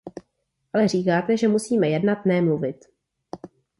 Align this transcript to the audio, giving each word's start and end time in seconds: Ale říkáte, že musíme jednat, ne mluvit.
Ale 0.73 0.87
říkáte, 0.87 1.37
že 1.37 1.47
musíme 1.47 1.89
jednat, 1.89 2.25
ne 2.25 2.41
mluvit. 2.41 2.85